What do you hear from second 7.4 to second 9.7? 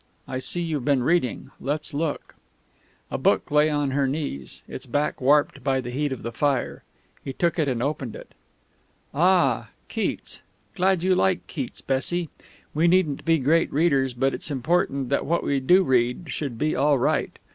it and opened it. "Ah,